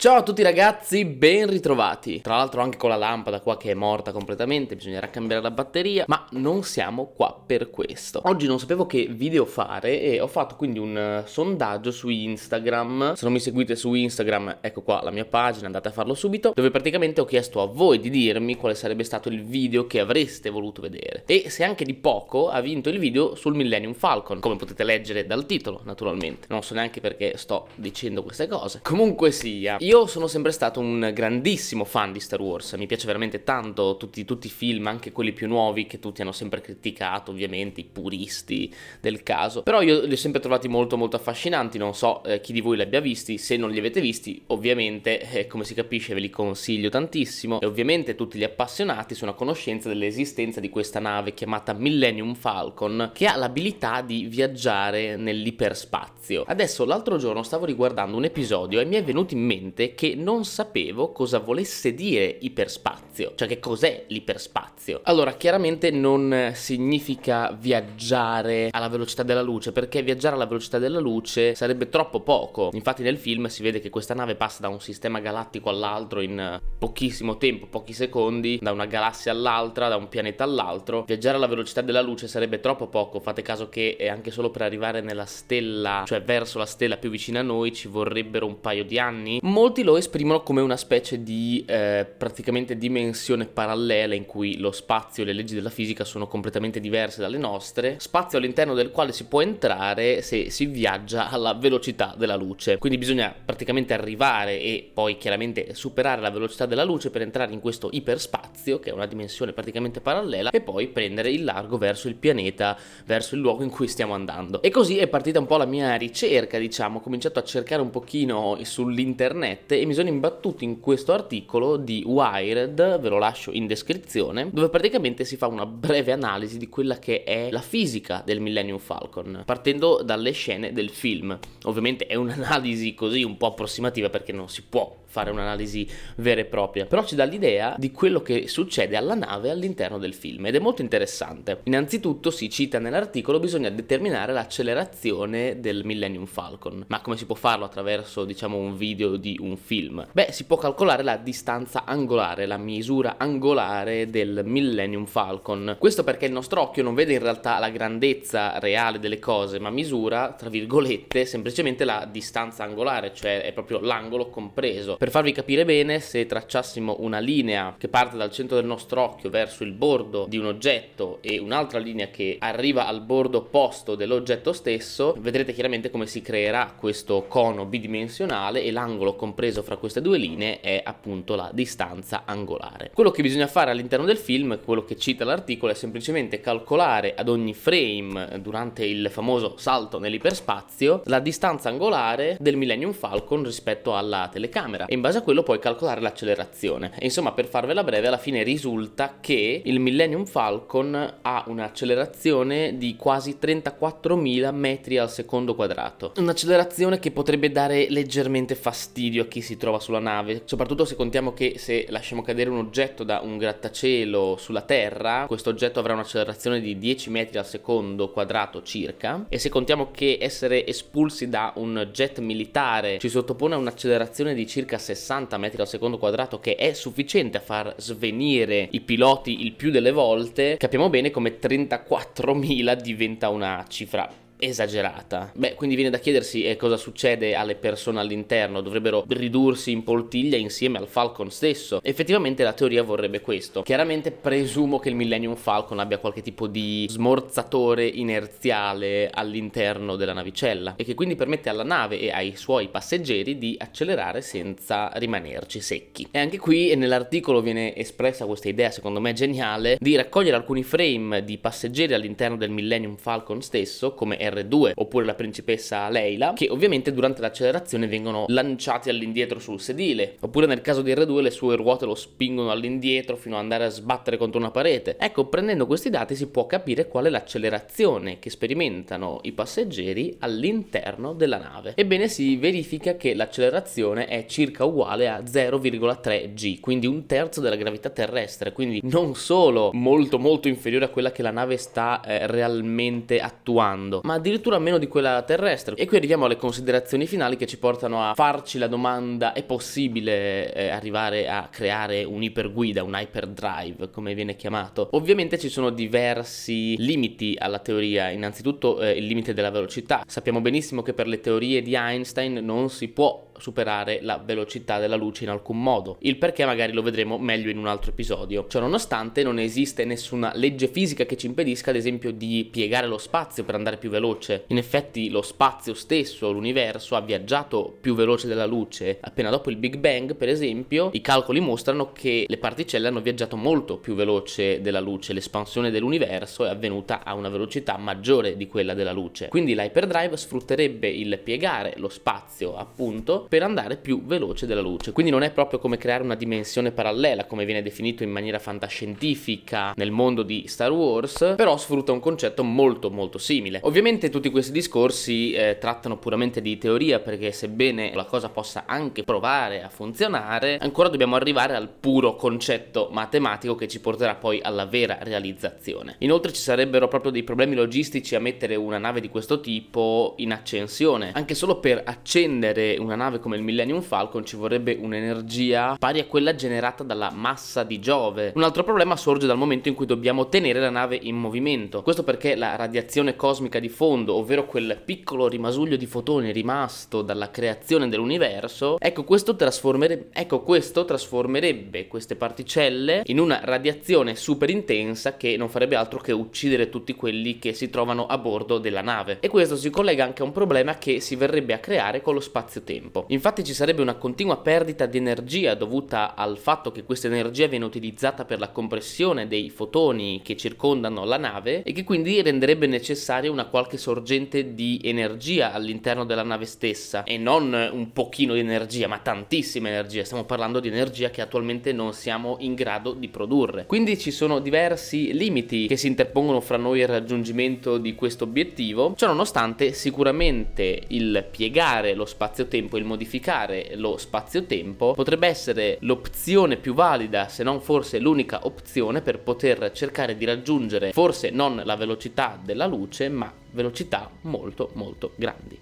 [0.00, 2.22] Ciao a tutti ragazzi, ben ritrovati.
[2.22, 6.04] Tra l'altro anche con la lampada qua che è morta completamente, bisognerà cambiare la batteria,
[6.06, 8.22] ma non siamo qua per questo.
[8.24, 13.12] Oggi non sapevo che video fare e ho fatto quindi un uh, sondaggio su Instagram.
[13.12, 16.52] Se non mi seguite su Instagram, ecco qua la mia pagina, andate a farlo subito,
[16.54, 20.48] dove praticamente ho chiesto a voi di dirmi quale sarebbe stato il video che avreste
[20.48, 21.24] voluto vedere.
[21.26, 25.26] E se anche di poco ha vinto il video sul Millennium Falcon, come potete leggere
[25.26, 26.46] dal titolo, naturalmente.
[26.48, 28.80] Non so neanche perché sto dicendo queste cose.
[28.82, 29.76] Comunque sia,
[30.06, 34.46] sono sempre stato un grandissimo fan di Star Wars, mi piace veramente tanto tutti, tutti,
[34.46, 39.24] i film, anche quelli più nuovi che tutti hanno sempre criticato, ovviamente, i puristi del
[39.24, 39.62] caso.
[39.62, 42.76] Però io li ho sempre trovati molto molto affascinanti, non so eh, chi di voi
[42.76, 46.30] li abbia visti, se non li avete visti, ovviamente, eh, come si capisce, ve li
[46.30, 51.72] consiglio tantissimo e ovviamente tutti gli appassionati sono a conoscenza dell'esistenza di questa nave chiamata
[51.72, 56.44] Millennium Falcon che ha l'abilità di viaggiare nell'iperspazio.
[56.46, 60.44] Adesso l'altro giorno stavo riguardando un episodio e mi è venuto in mente che non
[60.44, 65.00] sapevo cosa volesse dire iperspazio, cioè che cos'è l'iperspazio.
[65.04, 71.54] Allora, chiaramente non significa viaggiare alla velocità della luce, perché viaggiare alla velocità della luce
[71.54, 72.70] sarebbe troppo poco.
[72.72, 76.58] Infatti nel film si vede che questa nave passa da un sistema galattico all'altro in
[76.78, 81.04] pochissimo tempo, pochi secondi, da una galassia all'altra, da un pianeta all'altro.
[81.06, 85.00] Viaggiare alla velocità della luce sarebbe troppo poco, fate caso che anche solo per arrivare
[85.00, 88.98] nella stella, cioè verso la stella più vicina a noi, ci vorrebbero un paio di
[88.98, 89.38] anni.
[89.42, 94.72] Molto molti lo esprimono come una specie di eh, praticamente dimensione parallela in cui lo
[94.72, 99.12] spazio e le leggi della fisica sono completamente diverse dalle nostre, spazio all'interno del quale
[99.12, 102.78] si può entrare se si viaggia alla velocità della luce.
[102.78, 107.60] Quindi bisogna praticamente arrivare e poi chiaramente superare la velocità della luce per entrare in
[107.60, 112.16] questo iperspazio, che è una dimensione praticamente parallela, e poi prendere il largo verso il
[112.16, 114.62] pianeta, verso il luogo in cui stiamo andando.
[114.62, 117.90] E così è partita un po' la mia ricerca, diciamo, ho cominciato a cercare un
[117.90, 123.52] pochino sull'internet internet e mi sono imbattuto in questo articolo di Wired, ve lo lascio
[123.52, 128.22] in descrizione, dove praticamente si fa una breve analisi di quella che è la fisica
[128.24, 131.38] del Millennium Falcon, partendo dalle scene del film.
[131.64, 136.44] Ovviamente è un'analisi così un po' approssimativa perché non si può fare un'analisi vera e
[136.44, 140.54] propria, però ci dà l'idea di quello che succede alla nave all'interno del film ed
[140.54, 141.60] è molto interessante.
[141.64, 147.64] Innanzitutto si cita nell'articolo bisogna determinare l'accelerazione del Millennium Falcon, ma come si può farlo
[147.64, 150.06] attraverso diciamo un video di un film?
[150.12, 155.76] Beh, si può calcolare la distanza angolare, la misura angolare del Millennium Falcon.
[155.78, 159.70] Questo perché il nostro occhio non vede in realtà la grandezza reale delle cose, ma
[159.70, 164.96] misura, tra virgolette, semplicemente la distanza angolare, cioè è proprio l'angolo compreso.
[165.00, 169.30] Per farvi capire bene, se tracciassimo una linea che parte dal centro del nostro occhio
[169.30, 174.52] verso il bordo di un oggetto e un'altra linea che arriva al bordo opposto dell'oggetto
[174.52, 180.18] stesso, vedrete chiaramente come si creerà questo cono bidimensionale e l'angolo compreso fra queste due
[180.18, 182.90] linee è appunto la distanza angolare.
[182.92, 187.30] Quello che bisogna fare all'interno del film, quello che cita l'articolo, è semplicemente calcolare ad
[187.30, 194.28] ogni frame durante il famoso salto nell'iperspazio la distanza angolare del Millennium Falcon rispetto alla
[194.30, 196.90] telecamera e in base a quello puoi calcolare l'accelerazione.
[196.98, 202.96] E insomma, per farvela breve, alla fine risulta che il Millennium Falcon ha un'accelerazione di
[202.96, 206.14] quasi 34.000 metri al secondo quadrato.
[206.16, 211.34] Un'accelerazione che potrebbe dare leggermente fastidio a chi si trova sulla nave, soprattutto se contiamo
[211.34, 216.60] che se lasciamo cadere un oggetto da un grattacielo sulla Terra, questo oggetto avrà un'accelerazione
[216.60, 221.90] di 10 metri al secondo quadrato circa, e se contiamo che essere espulsi da un
[221.92, 226.72] jet militare ci sottopone a un'accelerazione di circa 60 metri al secondo quadrato che è
[226.72, 233.28] sufficiente a far svenire i piloti il più delle volte, capiamo bene come 34.000 diventa
[233.28, 235.30] una cifra esagerata.
[235.34, 240.36] Beh, quindi viene da chiedersi eh, cosa succede alle persone all'interno, dovrebbero ridursi in poltiglia
[240.36, 241.80] insieme al Falcon stesso.
[241.82, 243.62] Effettivamente la teoria vorrebbe questo.
[243.62, 250.74] Chiaramente presumo che il Millennium Falcon abbia qualche tipo di smorzatore inerziale all'interno della navicella
[250.76, 256.08] e che quindi permette alla nave e ai suoi passeggeri di accelerare senza rimanerci secchi.
[256.10, 261.24] E anche qui nell'articolo viene espressa questa idea, secondo me geniale, di raccogliere alcuni frame
[261.24, 266.48] di passeggeri all'interno del Millennium Falcon stesso, come era R2 oppure la principessa Leila, che
[266.48, 271.56] ovviamente durante l'accelerazione vengono lanciati all'indietro sul sedile, oppure nel caso di R2 le sue
[271.56, 274.96] ruote lo spingono all'indietro fino ad andare a sbattere contro una parete.
[274.98, 281.12] Ecco, prendendo questi dati si può capire qual è l'accelerazione che sperimentano i passeggeri all'interno
[281.12, 281.72] della nave.
[281.76, 287.56] Ebbene si verifica che l'accelerazione è circa uguale a 0,3 g, quindi un terzo della
[287.56, 292.26] gravità terrestre, quindi non solo molto molto inferiore a quella che la nave sta eh,
[292.26, 295.74] realmente attuando, ma addirittura meno di quella terrestre.
[295.74, 300.52] E qui arriviamo alle considerazioni finali che ci portano a farci la domanda: è possibile
[300.52, 304.88] eh, arrivare a creare un'iperguida, un hyperdrive, come viene chiamato?
[304.92, 308.10] Ovviamente ci sono diversi limiti alla teoria.
[308.10, 310.04] Innanzitutto eh, il limite della velocità.
[310.06, 314.96] Sappiamo benissimo che per le teorie di Einstein non si può superare la velocità della
[314.96, 315.96] luce in alcun modo.
[316.00, 318.46] Il perché magari lo vedremo meglio in un altro episodio.
[318.48, 323.44] Ciononostante non esiste nessuna legge fisica che ci impedisca ad esempio di piegare lo spazio
[323.44, 324.44] per andare più veloce.
[324.48, 328.98] In effetti lo spazio stesso, l'universo, ha viaggiato più veloce della luce.
[329.00, 333.36] Appena dopo il Big Bang, per esempio, i calcoli mostrano che le particelle hanno viaggiato
[333.36, 335.12] molto più veloce della luce.
[335.12, 339.28] L'espansione dell'universo è avvenuta a una velocità maggiore di quella della luce.
[339.28, 344.90] Quindi l'hyperdrive sfrutterebbe il piegare lo spazio, appunto, per andare più veloce della luce.
[344.90, 349.72] Quindi non è proprio come creare una dimensione parallela, come viene definito in maniera fantascientifica
[349.76, 353.60] nel mondo di Star Wars, però sfrutta un concetto molto molto simile.
[353.62, 359.04] Ovviamente tutti questi discorsi eh, trattano puramente di teoria perché sebbene la cosa possa anche
[359.04, 364.66] provare a funzionare, ancora dobbiamo arrivare al puro concetto matematico che ci porterà poi alla
[364.66, 365.94] vera realizzazione.
[365.98, 370.32] Inoltre ci sarebbero proprio dei problemi logistici a mettere una nave di questo tipo in
[370.32, 376.00] accensione, anche solo per accendere una nave come il Millennium Falcon ci vorrebbe un'energia pari
[376.00, 378.32] a quella generata dalla massa di Giove.
[378.34, 381.82] Un altro problema sorge dal momento in cui dobbiamo tenere la nave in movimento.
[381.82, 387.30] Questo perché la radiazione cosmica di fondo, ovvero quel piccolo rimasuglio di fotoni rimasto dalla
[387.30, 390.08] creazione dell'universo, ecco questo, trasformere...
[390.12, 396.12] ecco questo trasformerebbe queste particelle in una radiazione super intensa che non farebbe altro che
[396.12, 399.18] uccidere tutti quelli che si trovano a bordo della nave.
[399.20, 402.20] E questo si collega anche a un problema che si verrebbe a creare con lo
[402.20, 403.04] spazio-tempo.
[403.10, 407.64] Infatti ci sarebbe una continua perdita di energia dovuta al fatto che questa energia viene
[407.64, 413.28] utilizzata per la compressione dei fotoni che circondano la nave e che quindi renderebbe necessaria
[413.28, 418.86] una qualche sorgente di energia all'interno della nave stessa e non un pochino di energia,
[418.86, 420.04] ma tantissima energia.
[420.04, 423.66] Stiamo parlando di energia che attualmente non siamo in grado di produrre.
[423.66, 428.22] Quindi ci sono diversi limiti che si interpongono fra noi e il raggiungimento di questo
[428.22, 428.94] obiettivo.
[428.96, 437.28] Ciononostante, sicuramente il piegare lo spazio-tempo, il modificare lo spazio-tempo potrebbe essere l'opzione più valida,
[437.28, 442.66] se non forse l'unica opzione per poter cercare di raggiungere forse non la velocità della
[442.66, 445.58] luce, ma velocità molto molto grandi.